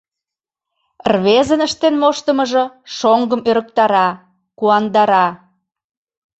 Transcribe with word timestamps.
Рвезын 1.11 1.61
ыштен 1.67 1.95
моштымыжо 2.01 2.63
шоҥгым 2.97 3.41
ӧрыктара, 3.49 4.09
куандара. 4.57 5.27